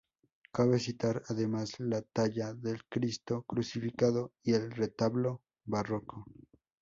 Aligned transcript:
Cabe 0.51 0.79
citar, 0.79 1.21
además, 1.29 1.79
la 1.79 2.01
talla 2.01 2.55
del 2.55 2.85
Cristo 2.87 3.43
crucificado 3.43 4.33
y 4.41 4.53
el 4.55 4.71
retablo 4.71 5.43
barroco. 5.63 6.25